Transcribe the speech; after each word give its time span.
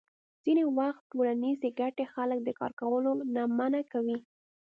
ځینې 0.43 0.63
وخت 0.77 1.01
ټولنیزې 1.11 1.69
ګټې 1.79 2.05
خلک 2.13 2.39
د 2.43 2.49
کار 2.59 2.71
کولو 2.81 3.11
نه 3.35 3.43
منع 3.57 3.81
کوي. 3.93 4.17